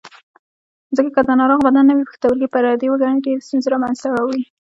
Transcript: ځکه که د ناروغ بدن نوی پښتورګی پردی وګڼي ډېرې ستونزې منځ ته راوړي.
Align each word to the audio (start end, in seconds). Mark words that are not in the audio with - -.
ځکه 0.95 1.09
که 1.15 1.21
د 1.27 1.29
ناروغ 1.39 1.59
بدن 1.67 1.83
نوی 1.91 2.05
پښتورګی 2.09 2.47
پردی 2.53 2.87
وګڼي 2.89 3.17
ډېرې 3.25 3.45
ستونزې 3.45 3.77
منځ 3.81 3.97
ته 4.03 4.07
راوړي. 4.13 4.41